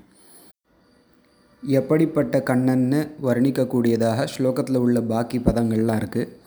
[1.62, 6.38] எப்படிப்பட்ட கண்ணன்னு வர்ணிக்கக்கூடியதாக ஸ்லோகத்தில் உள்ள பாக்கி பதங்கள்லாம் இருக்குது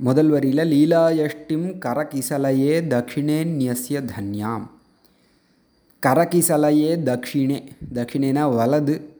[0.00, 4.66] முதல் வரியில் லீலாயஷ்டிம் கரகிசலையே தக்ஷிணேன்யஸ்ய தன்யாம்.
[6.02, 7.58] கரகிசலையே தக்ஷிணே
[7.94, 9.16] தக்ஷிணேனா வலது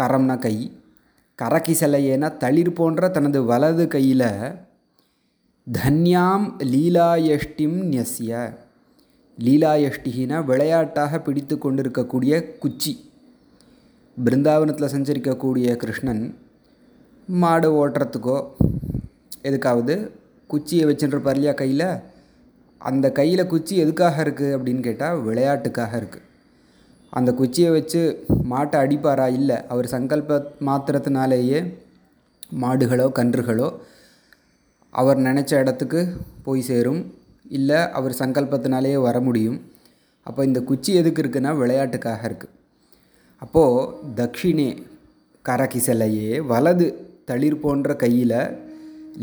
[0.00, 0.72] கரம்னா கை.
[1.38, 4.28] கரகிசலையேனா தளிர் போன்ற தனது வலது கையில்
[5.66, 8.52] தன்யாம் லீலாயஷ்டிம் நியஸ்ய
[9.38, 13.11] லீலாயஷ்டிகினா விளையாட்டாக பிடித்து கொண்டிருக்கக்கூடிய குச்சி.
[14.16, 16.24] பிருந்தாவனத்தில் சஞ்சரிக்கக்கூடிய கிருஷ்ணன்
[17.42, 18.36] மாடு ஓட்டுறதுக்கோ
[19.48, 19.94] எதுக்காவது
[20.50, 21.88] குச்சியை வச்சுருப்பார் இல்லையா கையில்?
[22.80, 26.28] அந்த கையில் குச்சி எதுக்காக இருக்குது அப்படின்னு கேட்டால் விளையாட்டுக்காக இருக்குது
[27.18, 28.00] அந்த குச்சியை வச்சு
[28.52, 29.26] மாட்டை அடிப்பாரா?
[29.38, 29.58] இல்லை.
[29.72, 31.60] அவர் சங்கல்ப மாத்திரத்தினாலேயே
[32.62, 33.68] மாடுகளோ கன்றுகளோ
[34.92, 36.00] அவர் நினச்ச இடத்துக்கு
[36.46, 37.02] போய் சேரும்.
[37.58, 39.60] இல்லை அவர் சங்கல்பத்தினாலேயே வர முடியும்.
[40.26, 42.52] அப்போ இந்த குச்சி எதுக்கு இருக்குன்னா விளையாட்டுக்காக இருக்குது
[43.42, 43.86] அப்போது
[44.16, 44.68] தக்ஷிணே
[45.44, 46.86] கரகிசலையே வலது
[47.24, 48.38] தளிர் போன்ற கையில்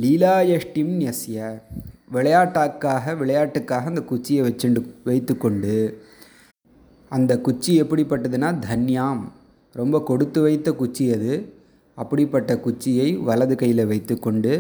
[0.02, 1.60] லீலாயஷ்டிம் நெஸ்ய
[2.14, 5.76] விளையாட்டாக்காக விளையாட்டுக்காக அந்த குச்சியை வச்சுண்டு வைத்துக்கொண்டு
[7.12, 9.22] அந்த குச்சி எப்படிப்பட்டதுன்னா தன்யாம்.
[9.76, 11.34] ரொம்ப கொடுத்து வைத்த குச்சி அது.
[11.98, 14.54] அப்படிப்பட்ட குச்சியை வலது கையில் வைத்துக்கொண்டு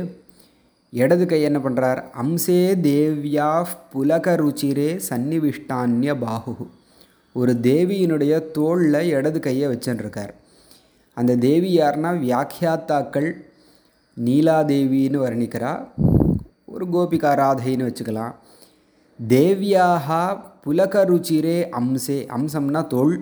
[0.94, 3.50] இடது கை என்ன பண்ணுறார் அம்சே தேவ்யா
[3.92, 6.56] புலக ருச்சிரே சன்னிவிஷ்டான்ய பாகு
[7.40, 10.34] ஒரு தேவியினுடைய தோளில் இடது கையை வச்சுருக்கார்.
[11.18, 13.30] அந்த தேவி யாருன்னா வியாக்கியாத்தாக்கள்
[14.18, 15.72] நீலாதேவின்னு வர்ணிக்கிறா.
[16.74, 18.34] ஒரு கோபிகா ராதைன்னு வச்சுக்கலாம்.
[19.20, 20.08] தேவியாக
[20.64, 23.16] புலகருச்சிரே அம்சே அம்சம்னா தோல்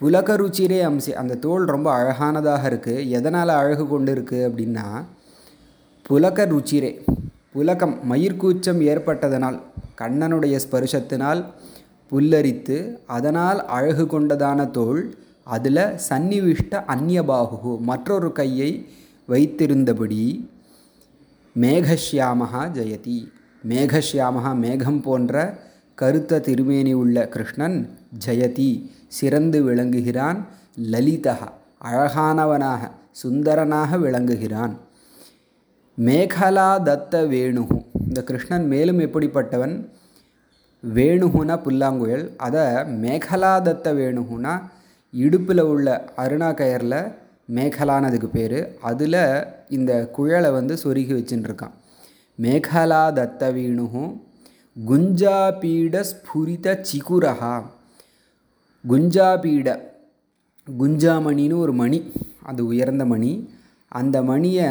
[0.00, 4.86] புலகருச்சிரே அம்சே அந்த தோல் ரொம்ப அழகானதாக இருக்குது எதனால் அழகு கொண்டு இருக்குது அப்படின்னா
[6.06, 6.90] புலக ருச்சிரே
[7.52, 9.58] புலகம் மயிர்கூச்சம் ஏற்பட்டதனால்
[10.00, 11.40] கண்ணனுடைய ஸ்பர்ஷத்தினால்
[12.14, 15.02] புல்லரித்து அதனால் அழகு கொண்டதான தோல்
[15.44, 18.70] அதில் சன்னிவிஷ்ட அந்நியபாகு மற்றொரு கையை
[19.28, 20.24] வைத்திருந்தபடி
[21.62, 23.18] மேகஷ்யாமஹா ஜெயதி.
[23.68, 25.34] மேகஷ்யாமகா மேகம் போன்ற
[25.94, 27.76] கருத்த திருமேனி உள்ள கிருஷ்ணன்
[28.26, 28.70] ஜெயதி.
[29.08, 30.38] சிறந்து விளங்குகிறான்
[30.92, 31.36] லலிதா
[31.90, 32.82] அழகானவனாக
[33.22, 34.74] சுந்தரனாக விளங்குகிறான்.
[35.98, 39.74] மேகலா தத்த வேணுகு இந்த கிருஷ்ணன் மேலும் எப்படிப்பட்டவன்?
[40.96, 42.62] வேணுகுனா புல்லாங்குழல் அதை
[43.02, 44.54] மேகலா தத்த வேணுகுனா
[45.12, 47.12] இடுப்பில் உள்ள அருணா கயரில்
[47.56, 48.76] மேகலானதுக்கு பேர்.
[48.80, 49.20] அதில்
[49.68, 51.74] இந்த குழலை வந்து சொருகி வச்சுட்டுருக்கான்
[52.38, 54.12] மேகலா தத்த வேணுகும்
[54.90, 57.54] குஞ்சாபீட ஸ்புரித சிகுரஹா.
[58.88, 59.68] குஞ்சாபீட
[60.80, 62.12] குஞ்சாமணின்னு ஒரு மணி
[62.42, 63.32] அது உயர்ந்த மணி.
[63.88, 64.70] அந்த மணியை